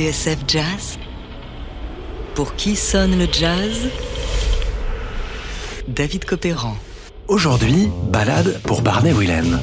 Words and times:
TSF 0.00 0.38
Jazz 0.48 0.98
Pour 2.34 2.54
qui 2.54 2.74
sonne 2.74 3.18
le 3.18 3.26
jazz? 3.30 3.90
David 5.88 6.24
Copéran. 6.24 6.74
Aujourd'hui, 7.28 7.90
balade 8.10 8.58
pour 8.62 8.80
Barney 8.80 9.12
Willem. 9.12 9.60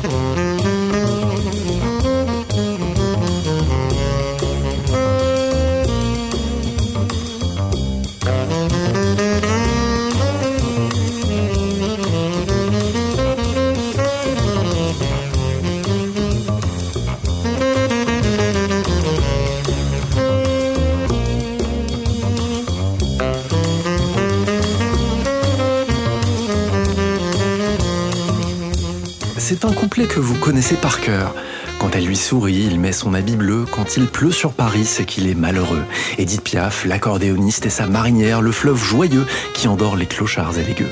C'est 29.59 29.65
un 29.65 29.73
couplet 29.73 30.05
que 30.05 30.19
vous 30.19 30.35
connaissez 30.35 30.75
par 30.75 31.01
cœur. 31.01 31.33
Quand 31.79 31.95
elle 31.95 32.05
lui 32.05 32.15
sourit, 32.15 32.67
il 32.69 32.79
met 32.79 32.91
son 32.91 33.15
habit 33.15 33.35
bleu. 33.35 33.65
Quand 33.65 33.97
il 33.97 34.05
pleut 34.05 34.31
sur 34.31 34.53
Paris, 34.53 34.85
c'est 34.85 35.03
qu'il 35.03 35.27
est 35.27 35.33
malheureux. 35.33 35.83
Edith 36.19 36.43
Piaf, 36.43 36.85
l'accordéoniste 36.85 37.65
et 37.65 37.71
sa 37.71 37.87
marinière, 37.87 38.43
le 38.43 38.51
fleuve 38.51 38.77
joyeux 38.77 39.25
qui 39.55 39.67
endort 39.67 39.95
les 39.95 40.05
clochards 40.05 40.59
et 40.59 40.63
les 40.63 40.75
gueux. 40.75 40.91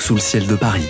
Sous 0.00 0.14
le 0.14 0.20
ciel 0.20 0.48
de 0.48 0.56
Paris. 0.56 0.88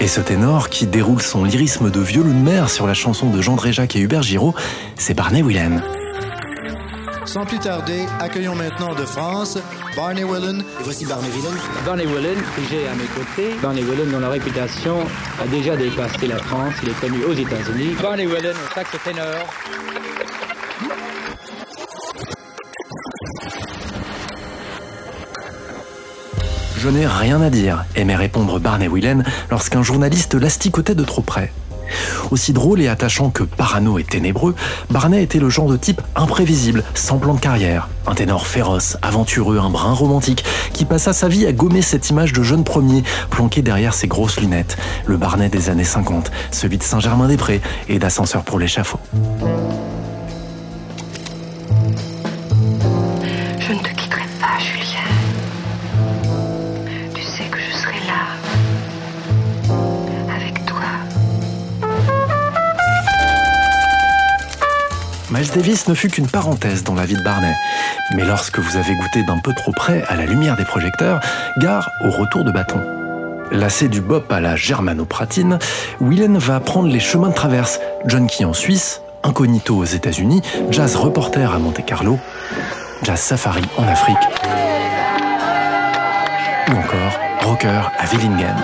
Et 0.00 0.08
ce 0.08 0.20
ténor 0.20 0.68
qui 0.68 0.86
déroule 0.86 1.22
son 1.22 1.42
lyrisme 1.42 1.90
de 1.90 2.00
violon 2.00 2.28
de 2.28 2.34
mer 2.34 2.68
sur 2.68 2.86
la 2.86 2.92
chanson 2.92 3.30
de 3.30 3.40
Jean 3.40 3.56
Dréjac 3.56 3.96
et 3.96 4.00
Hubert 4.00 4.22
Giraud, 4.22 4.54
c'est 4.98 5.14
Barney 5.14 5.42
Willem. 5.42 5.80
Sans 7.28 7.44
plus 7.44 7.58
tarder, 7.58 8.06
accueillons 8.20 8.54
maintenant 8.54 8.94
de 8.94 9.04
France 9.04 9.58
Barney 9.94 10.24
Willen. 10.24 10.60
Et 10.80 10.82
voici 10.82 11.04
Barney 11.04 11.28
Willen. 11.28 11.52
Barney 11.84 12.06
Willen, 12.06 12.36
que 12.56 12.62
j'ai 12.70 12.88
à 12.88 12.94
mes 12.94 13.04
côtés. 13.04 13.54
Barney 13.60 13.82
Willen, 13.82 14.10
dont 14.10 14.20
la 14.20 14.30
réputation 14.30 14.96
a 15.38 15.46
déjà 15.46 15.76
dépassé 15.76 16.26
la 16.26 16.38
France. 16.38 16.72
Il 16.82 16.88
est 16.88 16.98
connu 16.98 17.22
aux 17.24 17.34
États-Unis. 17.34 17.96
Barney 18.00 18.24
Willen, 18.24 18.54
au 18.54 18.74
sax 18.74 18.96
ténor. 19.04 19.26
Je 26.78 26.88
n'ai 26.88 27.06
rien 27.06 27.42
à 27.42 27.50
dire, 27.50 27.84
aimait 27.94 28.16
répondre 28.16 28.58
Barney 28.58 28.88
Willen 28.88 29.22
lorsqu'un 29.50 29.82
journaliste 29.82 30.32
l'asticotait 30.32 30.94
de 30.94 31.04
trop 31.04 31.20
près. 31.20 31.52
Aussi 32.30 32.52
drôle 32.52 32.80
et 32.80 32.88
attachant 32.88 33.30
que 33.30 33.42
parano 33.42 33.98
et 33.98 34.04
ténébreux, 34.04 34.54
Barney 34.90 35.22
était 35.22 35.38
le 35.38 35.48
genre 35.48 35.68
de 35.68 35.76
type 35.76 36.00
imprévisible, 36.16 36.84
sans 36.94 37.18
plan 37.18 37.34
de 37.34 37.40
carrière. 37.40 37.88
Un 38.06 38.14
ténor 38.14 38.46
féroce, 38.46 38.96
aventureux, 39.02 39.58
un 39.58 39.70
brin 39.70 39.92
romantique, 39.92 40.44
qui 40.72 40.84
passa 40.84 41.12
sa 41.12 41.28
vie 41.28 41.46
à 41.46 41.52
gommer 41.52 41.82
cette 41.82 42.10
image 42.10 42.32
de 42.32 42.42
jeune 42.42 42.64
premier, 42.64 43.02
planqué 43.30 43.62
derrière 43.62 43.94
ses 43.94 44.08
grosses 44.08 44.40
lunettes. 44.40 44.76
Le 45.06 45.16
Barney 45.16 45.48
des 45.48 45.70
années 45.70 45.84
50, 45.84 46.30
celui 46.50 46.78
de 46.78 46.82
Saint-Germain-des-Prés 46.82 47.60
et 47.88 47.98
d'ascenseur 47.98 48.42
pour 48.42 48.58
l'échafaud. 48.58 48.98
Davis 65.54 65.88
ne 65.88 65.94
fut 65.94 66.08
qu'une 66.08 66.26
parenthèse 66.26 66.84
dans 66.84 66.94
la 66.94 67.04
vie 67.04 67.16
de 67.16 67.22
Barney. 67.22 67.54
Mais 68.14 68.24
lorsque 68.24 68.58
vous 68.58 68.76
avez 68.76 68.94
goûté 68.94 69.22
d'un 69.22 69.38
peu 69.38 69.52
trop 69.54 69.72
près 69.72 70.02
à 70.08 70.16
la 70.16 70.26
lumière 70.26 70.56
des 70.56 70.64
projecteurs, 70.64 71.20
gare 71.58 71.90
au 72.04 72.10
retour 72.10 72.44
de 72.44 72.50
bâton. 72.50 72.80
Lassé 73.50 73.88
du 73.88 74.00
bop 74.00 74.30
à 74.30 74.40
la 74.40 74.56
germanopratine, 74.56 75.58
Willen 76.00 76.38
va 76.38 76.60
prendre 76.60 76.88
les 76.88 77.00
chemins 77.00 77.28
de 77.28 77.34
traverse, 77.34 77.80
Key 78.08 78.44
en 78.44 78.52
Suisse, 78.52 79.00
incognito 79.22 79.76
aux 79.76 79.84
États-Unis, 79.84 80.42
jazz 80.70 80.96
reporter 80.96 81.52
à 81.52 81.58
Monte-Carlo, 81.58 82.18
jazz 83.02 83.20
safari 83.20 83.62
en 83.76 83.86
Afrique, 83.88 84.16
ou 86.68 86.72
encore 86.72 87.18
rocker 87.42 87.82
à 87.98 88.06
Willingen. 88.06 88.54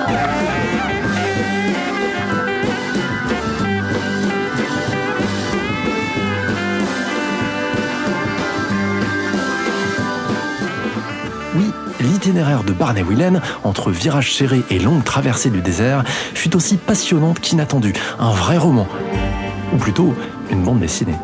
L'itinéraire 12.24 12.64
de 12.64 12.72
Barney 12.72 13.02
Willen, 13.02 13.42
entre 13.64 13.90
virages 13.90 14.32
serrés 14.32 14.62
et 14.70 14.78
longues 14.78 15.04
traversées 15.04 15.50
du 15.50 15.60
désert, 15.60 16.04
fut 16.06 16.56
aussi 16.56 16.78
passionnante 16.78 17.38
qu'inattendue. 17.38 17.92
Un 18.18 18.30
vrai 18.30 18.56
roman. 18.56 18.86
Ou 19.74 19.76
plutôt, 19.76 20.14
une 20.50 20.62
bande 20.62 20.80
dessinée. 20.80 21.16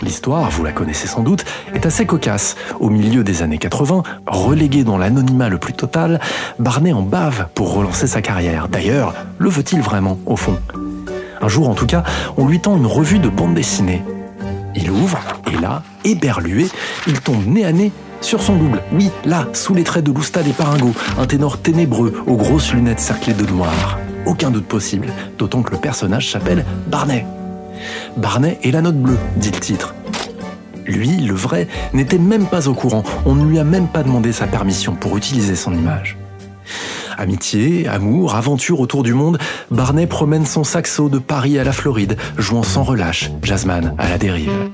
L'histoire, 0.00 0.48
vous 0.48 0.64
la 0.64 0.72
connaissez 0.72 1.06
sans 1.06 1.22
doute, 1.22 1.44
est 1.74 1.84
assez 1.84 2.06
cocasse. 2.06 2.56
Au 2.80 2.88
milieu 2.88 3.24
des 3.24 3.42
années 3.42 3.58
80, 3.58 4.02
relégué 4.26 4.84
dans 4.84 4.96
l'anonymat 4.96 5.50
le 5.50 5.58
plus 5.58 5.74
total, 5.74 6.18
Barney 6.58 6.94
en 6.94 7.02
bave 7.02 7.48
pour 7.54 7.74
relancer 7.74 8.06
sa 8.06 8.22
carrière. 8.22 8.68
D'ailleurs, 8.68 9.12
le 9.36 9.50
veut-il 9.50 9.82
vraiment, 9.82 10.18
au 10.24 10.36
fond? 10.36 10.58
Un 11.42 11.48
jour 11.48 11.68
en 11.68 11.74
tout 11.74 11.86
cas, 11.86 12.04
on 12.38 12.46
lui 12.46 12.58
tend 12.58 12.78
une 12.78 12.86
revue 12.86 13.18
de 13.18 13.28
bande 13.28 13.52
dessinée. 13.52 14.02
Il 14.74 14.90
ouvre, 14.90 15.18
et 15.52 15.60
là, 15.60 15.82
éberlué, 16.04 16.68
il 17.06 17.20
tombe 17.20 17.46
nez 17.46 17.66
à 17.66 17.72
nez 17.72 17.92
sur 18.22 18.42
son 18.42 18.56
double. 18.56 18.82
Oui, 18.92 19.10
là, 19.24 19.48
sous 19.52 19.74
les 19.74 19.84
traits 19.84 20.04
de 20.04 20.12
Loustad 20.12 20.46
et 20.46 20.52
Paringo, 20.52 20.92
un 21.18 21.26
ténor 21.26 21.58
ténébreux 21.58 22.14
aux 22.26 22.36
grosses 22.36 22.72
lunettes 22.72 23.00
cerclées 23.00 23.34
de 23.34 23.46
noir. 23.46 23.98
Aucun 24.26 24.50
doute 24.50 24.66
possible, 24.66 25.08
d'autant 25.38 25.62
que 25.62 25.72
le 25.72 25.78
personnage 25.78 26.30
s'appelle 26.30 26.64
Barney. 26.86 27.26
Barney 28.16 28.58
et 28.62 28.70
la 28.70 28.80
note 28.80 28.96
bleue, 28.96 29.18
dit 29.36 29.50
le 29.50 29.58
titre. 29.58 29.94
Lui, 30.86 31.18
le 31.18 31.34
vrai, 31.34 31.68
n'était 31.92 32.18
même 32.18 32.46
pas 32.46 32.68
au 32.68 32.74
courant. 32.74 33.02
On 33.24 33.34
ne 33.34 33.44
lui 33.44 33.58
a 33.58 33.64
même 33.64 33.88
pas 33.88 34.02
demandé 34.02 34.32
sa 34.32 34.46
permission 34.46 34.94
pour 34.94 35.16
utiliser 35.16 35.56
son 35.56 35.72
image. 35.72 36.16
Amitié, 37.18 37.88
amour, 37.88 38.34
aventure 38.34 38.80
autour 38.80 39.02
du 39.02 39.14
monde, 39.14 39.38
Barney 39.70 40.06
promène 40.06 40.46
son 40.46 40.64
saxo 40.64 41.08
de 41.08 41.18
Paris 41.18 41.58
à 41.58 41.64
la 41.64 41.72
Floride, 41.72 42.16
jouant 42.38 42.62
sans 42.62 42.82
relâche, 42.82 43.30
jazzman 43.42 43.94
à 43.98 44.08
la 44.08 44.18
dérive. 44.18 44.70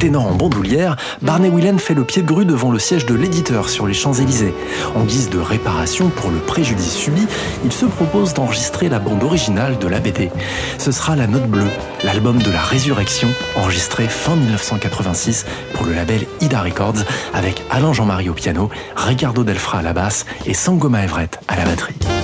Ténor 0.00 0.28
en 0.28 0.34
bandoulière, 0.34 0.96
Barney 1.20 1.50
Willen 1.50 1.78
fait 1.78 1.92
le 1.92 2.04
pied 2.04 2.22
de 2.22 2.26
grue 2.26 2.46
devant 2.46 2.72
le 2.72 2.78
siège 2.78 3.04
de 3.04 3.14
l'éditeur 3.14 3.68
sur 3.68 3.86
les 3.86 3.92
Champs-Élysées. 3.92 4.54
En 4.96 5.04
guise 5.04 5.28
de 5.28 5.38
réparation 5.38 6.08
pour 6.08 6.30
le 6.30 6.38
préjudice 6.38 6.94
subi, 6.94 7.26
il 7.66 7.70
se 7.70 7.84
propose 7.84 8.32
d'enregistrer 8.32 8.88
la 8.88 8.98
bande 8.98 9.22
originale 9.22 9.78
de 9.78 9.86
la 9.86 10.00
BD. 10.00 10.30
Ce 10.78 10.90
sera 10.90 11.16
La 11.16 11.26
Note 11.26 11.46
Bleue, 11.46 11.68
l'album 12.02 12.38
de 12.38 12.50
la 12.50 12.62
résurrection, 12.62 13.28
enregistré 13.56 14.08
fin 14.08 14.36
1986 14.36 15.44
pour 15.74 15.84
le 15.84 15.92
label 15.92 16.26
Ida 16.40 16.62
Records, 16.62 17.04
avec 17.34 17.62
Alain 17.70 17.92
Jean-Marie 17.92 18.30
au 18.30 18.34
piano, 18.34 18.70
Ricardo 18.96 19.44
Delfra 19.44 19.80
à 19.80 19.82
la 19.82 19.92
basse 19.92 20.24
et 20.46 20.54
Sangoma 20.54 21.04
Everett 21.04 21.38
à 21.46 21.56
la 21.56 21.66
batterie. 21.66 22.19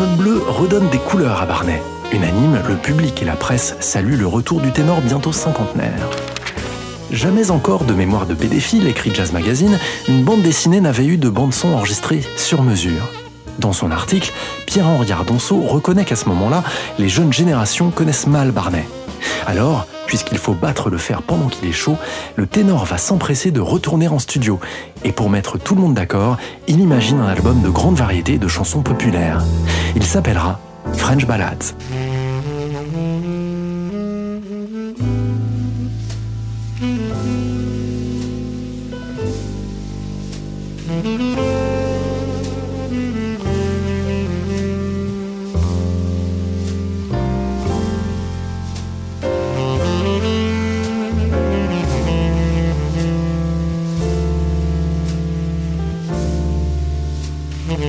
La 0.00 0.06
note 0.06 0.16
bleue 0.16 0.42
redonne 0.48 0.88
des 0.88 0.98
couleurs 0.98 1.42
à 1.42 1.46
Barney. 1.46 1.78
Unanime, 2.10 2.58
le 2.66 2.76
public 2.76 3.20
et 3.20 3.26
la 3.26 3.36
presse 3.36 3.76
saluent 3.80 4.16
le 4.16 4.26
retour 4.26 4.62
du 4.62 4.72
ténor 4.72 5.02
bientôt 5.02 5.30
cinquantenaire. 5.30 6.08
Jamais 7.10 7.50
encore 7.50 7.84
de 7.84 7.92
mémoire 7.92 8.24
de 8.24 8.32
pédophile, 8.32 8.88
écrit 8.88 9.14
Jazz 9.14 9.32
Magazine, 9.32 9.78
une 10.08 10.24
bande 10.24 10.40
dessinée 10.40 10.80
n'avait 10.80 11.04
eu 11.04 11.18
de 11.18 11.28
bande-son 11.28 11.74
enregistrée 11.74 12.22
sur 12.38 12.62
mesure. 12.62 13.10
Dans 13.58 13.74
son 13.74 13.90
article, 13.90 14.32
Pierre-Henri 14.64 15.12
Ardonceau 15.12 15.60
reconnaît 15.60 16.06
qu'à 16.06 16.16
ce 16.16 16.30
moment-là, 16.30 16.64
les 16.98 17.10
jeunes 17.10 17.32
générations 17.32 17.90
connaissent 17.90 18.26
mal 18.26 18.52
Barney. 18.52 18.86
Alors, 19.46 19.86
puisqu'il 20.06 20.38
faut 20.38 20.54
battre 20.54 20.90
le 20.90 20.98
fer 20.98 21.22
pendant 21.22 21.48
qu'il 21.48 21.68
est 21.68 21.72
chaud, 21.72 21.96
le 22.36 22.46
ténor 22.46 22.84
va 22.84 22.98
s'empresser 22.98 23.50
de 23.50 23.60
retourner 23.60 24.08
en 24.08 24.18
studio. 24.18 24.58
Et 25.04 25.12
pour 25.12 25.30
mettre 25.30 25.58
tout 25.58 25.74
le 25.74 25.80
monde 25.80 25.94
d'accord, 25.94 26.36
il 26.68 26.80
imagine 26.80 27.20
un 27.20 27.28
album 27.28 27.62
de 27.62 27.68
grande 27.68 27.96
variété 27.96 28.38
de 28.38 28.48
chansons 28.48 28.82
populaires. 28.82 29.44
Il 29.96 30.04
s'appellera 30.04 30.60
French 30.94 31.26
Ballads. 31.26 31.74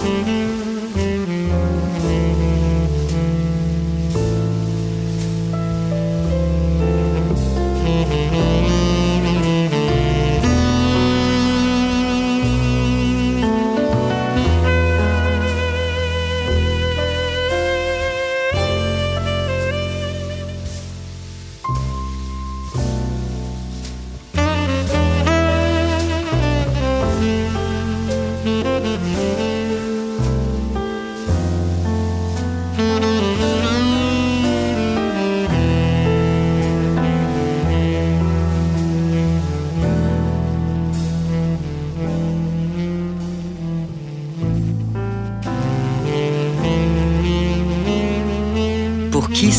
Mm-hmm. 0.05 0.63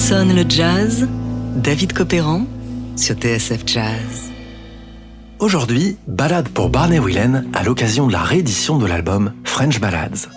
Sonne 0.06 0.36
le 0.36 0.44
jazz 0.48 1.07
David 1.56 1.94
Copéran 1.94 2.46
sur 2.96 3.16
TSF 3.16 3.63
Jazz. 3.66 4.30
Aujourd'hui, 5.40 5.98
balade 6.06 6.48
pour 6.50 6.69
Barney 6.69 7.00
Whelan 7.00 7.46
à 7.56 7.63
l'occasion 7.63 8.06
de 8.06 8.12
la 8.12 8.22
réédition 8.22 8.78
de 8.78 8.86
l'album 8.86 9.34
French 9.46 9.80
Ballads. 9.81 10.30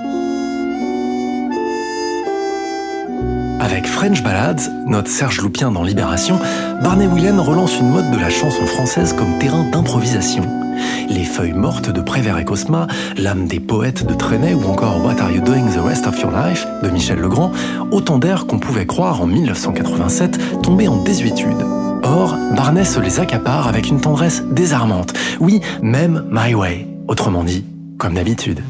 Avec 3.60 3.86
French 3.86 4.22
Ballads, 4.22 4.70
note 4.86 5.06
Serge 5.06 5.42
Loupien 5.42 5.70
dans 5.70 5.82
Libération, 5.82 6.40
Barney 6.82 7.06
Whelan 7.06 7.42
relance 7.42 7.78
une 7.78 7.90
mode 7.90 8.10
de 8.10 8.16
la 8.16 8.30
chanson 8.30 8.64
française 8.64 9.12
comme 9.12 9.38
terrain 9.38 9.64
d'improvisation. 9.70 10.67
Les 11.08 11.24
feuilles 11.24 11.52
mortes 11.52 11.90
de 11.90 12.00
Prévert 12.00 12.38
et 12.38 12.44
Cosma, 12.44 12.86
l'âme 13.16 13.46
des 13.46 13.60
poètes 13.60 14.06
de 14.06 14.14
Trenet 14.14 14.54
ou 14.54 14.64
encore 14.64 15.04
What 15.04 15.20
Are 15.20 15.30
You 15.30 15.40
Doing 15.40 15.66
the 15.74 15.80
Rest 15.84 16.06
of 16.06 16.18
Your 16.20 16.30
Life 16.30 16.66
de 16.82 16.90
Michel 16.90 17.18
Legrand, 17.18 17.52
autant 17.90 18.18
d'air 18.18 18.46
qu'on 18.46 18.58
pouvait 18.58 18.86
croire 18.86 19.22
en 19.22 19.26
1987 19.26 20.62
tomber 20.62 20.88
en 20.88 21.02
désuétude. 21.02 21.64
Or, 22.02 22.36
Barnet 22.56 22.84
se 22.84 23.00
les 23.00 23.20
accapare 23.20 23.68
avec 23.68 23.88
une 23.88 24.00
tendresse 24.00 24.42
désarmante. 24.50 25.12
Oui, 25.40 25.60
même 25.82 26.24
My 26.30 26.54
Way. 26.54 26.86
Autrement 27.06 27.44
dit, 27.44 27.64
comme 27.98 28.14
d'habitude. 28.14 28.62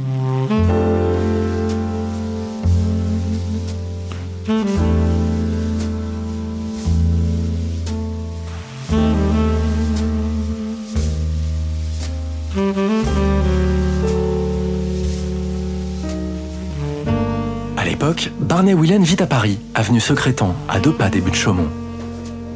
Whelan 18.74 19.02
vit 19.02 19.22
à 19.22 19.26
Paris, 19.26 19.58
avenue 19.74 20.00
Secrétan, 20.00 20.54
à 20.68 20.80
deux 20.80 20.92
pas 20.92 21.08
des 21.08 21.20
buts 21.20 21.30
de 21.30 21.36
Chaumont. 21.36 21.68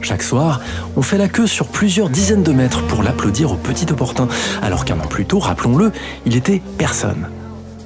Chaque 0.01 0.23
soir, 0.23 0.61
on 0.97 1.03
fait 1.03 1.19
la 1.19 1.29
queue 1.29 1.47
sur 1.47 1.69
plusieurs 1.69 2.11
dizaines 2.11 2.43
de 2.43 2.53
mètres 2.53 2.83
pour 2.87 3.03
l'applaudir 3.03 3.53
au 3.53 3.57
petit 3.57 3.91
opportun, 3.91 4.29
alors 4.63 4.85
qu'un 4.85 4.99
an 4.99 5.07
plus 5.07 5.25
tôt, 5.25 5.39
rappelons-le, 5.39 5.93
il 6.27 6.37
était 6.37 6.61
personne. 6.77 7.29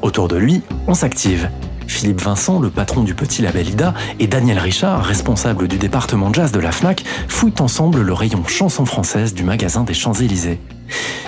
Autour 0.02 0.28
de 0.28 0.36
lui, 0.36 0.62
on 0.86 0.94
s'active. 0.94 1.50
Philippe 1.86 2.20
Vincent, 2.20 2.58
le 2.58 2.70
patron 2.70 3.02
du 3.02 3.14
petit 3.14 3.42
label 3.42 3.68
Ida, 3.68 3.94
et 4.18 4.26
Daniel 4.26 4.58
Richard, 4.58 5.04
responsable 5.04 5.68
du 5.68 5.78
département 5.78 6.32
jazz 6.32 6.52
de 6.52 6.60
la 6.60 6.72
FNAC, 6.72 7.04
fouillent 7.28 7.60
ensemble 7.60 8.00
le 8.02 8.12
rayon 8.12 8.44
chanson 8.46 8.86
française 8.86 9.34
du 9.34 9.44
magasin 9.44 9.84
des 9.84 9.94
Champs-Élysées. 9.94 10.58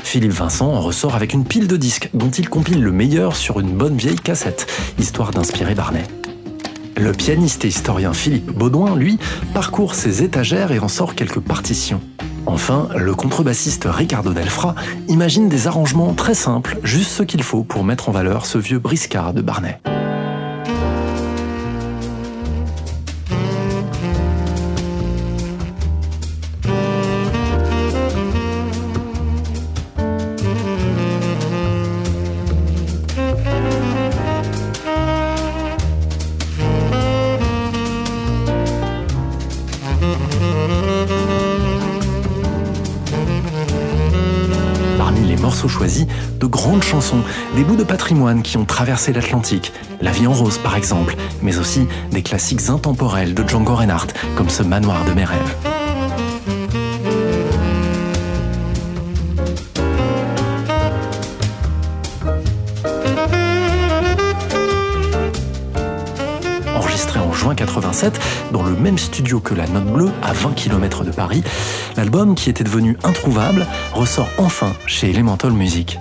Philippe 0.03 0.33
Vincent 0.33 0.73
en 0.73 0.81
ressort 0.81 1.15
avec 1.15 1.35
une 1.35 1.45
pile 1.45 1.69
de 1.69 1.77
disques 1.77 2.11
dont 2.15 2.31
il 2.31 2.49
compile 2.49 2.83
le 2.83 2.93
meilleur 2.93 3.37
sur 3.37 3.61
une 3.61 3.71
bonne 3.71 3.97
vieille 3.97 4.17
cassette, 4.17 4.67
histoire 4.99 5.31
d'inspirer 5.31 5.75
Barnet. 5.75 6.07
Le 6.99 7.13
pianiste 7.13 7.65
et 7.65 7.69
historien 7.69 8.13
Philippe 8.13 8.51
Baudouin, 8.51 8.97
lui, 8.97 9.19
parcourt 9.55 9.95
ses 9.95 10.25
étagères 10.25 10.73
et 10.73 10.81
en 10.81 10.89
sort 10.89 11.15
quelques 11.15 11.39
partitions. 11.39 12.01
Enfin, 12.45 12.89
le 12.97 13.15
contrebassiste 13.15 13.87
Ricardo 13.89 14.33
Delfra 14.33 14.75
imagine 15.07 15.49
des 15.49 15.69
arrangements 15.69 16.13
très 16.15 16.35
simples, 16.35 16.79
juste 16.83 17.13
ce 17.13 17.23
qu'il 17.23 17.45
faut 17.45 17.63
pour 17.63 17.85
mettre 17.85 18.09
en 18.09 18.13
valeur 18.13 18.47
ce 18.47 18.59
vieux 18.59 18.81
briscard 18.81 19.33
de 19.33 19.43
Barnet. 19.43 19.81
Des 47.59 47.65
bouts 47.65 47.75
de 47.75 47.83
patrimoine 47.83 48.43
qui 48.43 48.57
ont 48.57 48.65
traversé 48.65 49.13
l'Atlantique, 49.13 49.73
La 50.01 50.13
vie 50.13 50.29
en 50.29 50.33
rose 50.33 50.59
par 50.59 50.77
exemple, 50.77 51.17
mais 51.43 51.59
aussi 51.59 51.89
des 52.13 52.23
classiques 52.23 52.69
intemporels 52.69 53.35
de 53.35 53.43
Django 53.49 53.75
Reinhardt, 53.75 54.13
comme 54.37 54.49
ce 54.49 54.63
manoir 54.63 55.05
de 55.05 55.13
mes 55.13 55.25
rêves. 55.25 55.57
Enregistré 66.77 67.19
en 67.19 67.33
juin 67.33 67.57
87 67.57 68.21
dans 68.53 68.63
le 68.63 68.77
même 68.77 68.99
studio 68.99 69.41
que 69.41 69.55
La 69.55 69.67
Note 69.67 69.93
Bleue 69.93 70.11
à 70.23 70.33
20 70.33 70.55
km 70.55 71.03
de 71.03 71.11
Paris, 71.11 71.43
l'album 71.97 72.37
qui 72.37 72.51
était 72.51 72.63
devenu 72.63 72.97
introuvable 73.03 73.67
ressort 73.95 74.29
enfin 74.39 74.75
chez 74.87 75.11
Elemental 75.11 75.51
Music. 75.51 75.99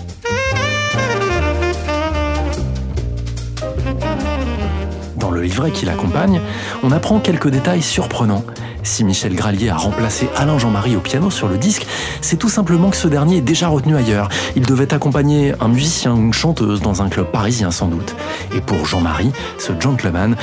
Livret 5.58 5.72
qui 5.72 5.88
l'accompagne, 5.88 6.40
on 6.84 6.92
apprend 6.92 7.20
quelques 7.20 7.48
détails 7.48 7.82
surprenants. 7.82 8.44
Si 8.84 9.04
Michel 9.04 9.34
Gralier 9.34 9.70
a 9.70 9.76
remplacé 9.76 10.30
Alain 10.36 10.60
Jean-Marie 10.60 10.96
au 10.96 11.00
piano 11.00 11.32
sur 11.32 11.48
le 11.48 11.58
disque, 11.58 11.88
c'est 12.22 12.38
tout 12.38 12.48
simplement 12.48 12.92
que 12.92 12.96
ce 12.96 13.08
dernier 13.08 13.38
est 13.38 13.42
déjà 13.42 13.68
retenu 13.68 13.96
ailleurs. 13.96 14.30
Il 14.56 14.68
devait 14.68 14.94
accompagner 14.94 15.56
un 15.60 15.68
musicien 15.68 16.14
ou 16.14 16.18
une 16.18 16.34
chanteuse 16.34 16.80
dans 16.80 17.02
un 17.02 17.10
club 17.10 17.32
parisien 17.32 17.72
sans 17.72 17.88
doute. 17.88 18.16
Et 18.56 18.62
pour 18.62 18.86
Jean-Marie, 18.86 19.32
ce 19.58 19.72
gentleman, 19.80 20.36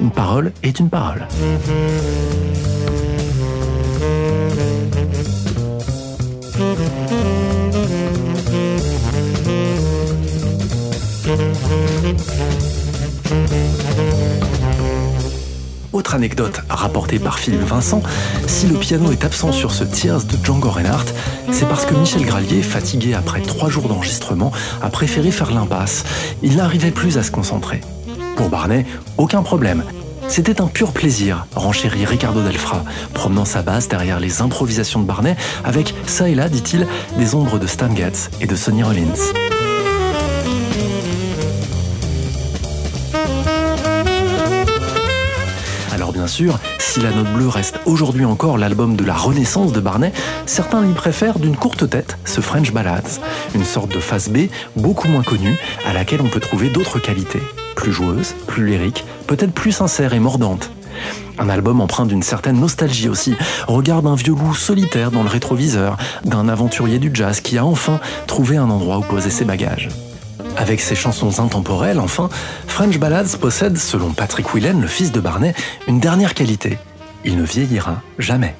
une 0.00 0.12
parole 0.12 0.52
est 0.62 0.78
une 0.78 0.88
parole. 0.88 1.26
Autre 16.10 16.16
anecdote 16.16 16.60
rapportée 16.68 17.20
par 17.20 17.38
Philippe 17.38 17.62
Vincent, 17.62 18.02
si 18.48 18.66
le 18.66 18.76
piano 18.76 19.12
est 19.12 19.24
absent 19.24 19.52
sur 19.52 19.70
ce 19.70 19.84
Tears 19.84 20.24
de 20.24 20.44
Django 20.44 20.68
Reinhardt, 20.68 21.06
c'est 21.52 21.68
parce 21.68 21.86
que 21.86 21.94
Michel 21.94 22.24
Gralier, 22.24 22.64
fatigué 22.64 23.14
après 23.14 23.40
trois 23.42 23.68
jours 23.68 23.86
d'enregistrement, 23.86 24.50
a 24.82 24.88
préféré 24.88 25.30
faire 25.30 25.52
l'impasse. 25.52 26.02
Il 26.42 26.56
n'arrivait 26.56 26.90
plus 26.90 27.16
à 27.16 27.22
se 27.22 27.30
concentrer. 27.30 27.80
Pour 28.34 28.48
Barnet, 28.48 28.86
aucun 29.18 29.44
problème. 29.44 29.84
C'était 30.26 30.60
un 30.60 30.66
pur 30.66 30.90
plaisir, 30.90 31.46
renchérit 31.54 32.06
Ricardo 32.06 32.42
Delfra, 32.42 32.82
promenant 33.14 33.44
sa 33.44 33.62
basse 33.62 33.86
derrière 33.86 34.18
les 34.18 34.42
improvisations 34.42 34.98
de 34.98 35.06
Barnet 35.06 35.36
avec, 35.62 35.94
ça 36.08 36.28
et 36.28 36.34
là, 36.34 36.48
dit-il, 36.48 36.88
des 37.18 37.36
ombres 37.36 37.60
de 37.60 37.68
Stan 37.68 37.94
Getz 37.94 38.30
et 38.40 38.48
de 38.48 38.56
Sonny 38.56 38.82
Rollins. 38.82 39.59
Sûr, 46.30 46.60
si 46.78 47.00
La 47.00 47.10
Note 47.10 47.32
Bleue 47.34 47.48
reste 47.48 47.80
aujourd'hui 47.86 48.24
encore 48.24 48.56
l'album 48.56 48.94
de 48.94 49.04
la 49.04 49.14
renaissance 49.14 49.72
de 49.72 49.80
Barnet, 49.80 50.12
certains 50.46 50.80
lui 50.80 50.94
préfèrent 50.94 51.40
d'une 51.40 51.56
courte 51.56 51.90
tête 51.90 52.18
ce 52.24 52.40
French 52.40 52.72
Ballads, 52.72 53.20
une 53.54 53.64
sorte 53.64 53.92
de 53.92 53.98
face 53.98 54.28
B 54.28 54.46
beaucoup 54.76 55.08
moins 55.08 55.24
connue 55.24 55.58
à 55.84 55.92
laquelle 55.92 56.20
on 56.22 56.28
peut 56.28 56.38
trouver 56.38 56.68
d'autres 56.68 57.00
qualités, 57.00 57.42
plus 57.74 57.92
joueuses, 57.92 58.36
plus 58.46 58.64
lyriques, 58.64 59.04
peut-être 59.26 59.52
plus 59.52 59.72
sincères 59.72 60.14
et 60.14 60.20
mordantes. 60.20 60.70
Un 61.38 61.48
album 61.48 61.80
empreint 61.80 62.06
d'une 62.06 62.22
certaine 62.22 62.60
nostalgie 62.60 63.08
aussi, 63.08 63.34
regarde 63.66 64.06
un 64.06 64.14
vieux 64.14 64.34
loup 64.34 64.54
solitaire 64.54 65.10
dans 65.10 65.24
le 65.24 65.28
rétroviseur, 65.28 65.96
d'un 66.24 66.48
aventurier 66.48 67.00
du 67.00 67.10
jazz 67.12 67.40
qui 67.40 67.58
a 67.58 67.64
enfin 67.64 67.98
trouvé 68.28 68.56
un 68.56 68.70
endroit 68.70 68.98
où 68.98 69.02
poser 69.02 69.30
ses 69.30 69.44
bagages. 69.44 69.88
Avec 70.60 70.82
ses 70.82 70.94
chansons 70.94 71.40
intemporelles, 71.40 71.98
enfin, 71.98 72.28
French 72.66 72.98
Ballads 72.98 73.38
possède, 73.40 73.78
selon 73.78 74.10
Patrick 74.10 74.52
Whelan, 74.52 74.78
le 74.78 74.88
fils 74.88 75.10
de 75.10 75.18
Barnet, 75.18 75.54
une 75.88 76.00
dernière 76.00 76.34
qualité. 76.34 76.76
Il 77.24 77.38
ne 77.38 77.44
vieillira 77.44 78.02
jamais. 78.18 78.54